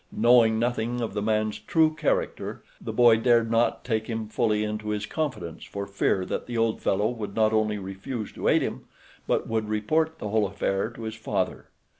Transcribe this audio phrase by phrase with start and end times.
[0.11, 4.89] Knowing nothing of the man's true character the boy dared not take him fully into
[4.89, 8.85] his confidence for fear that the old fellow would not only refuse to aid him,
[9.27, 11.67] but would report the whole affair to his father.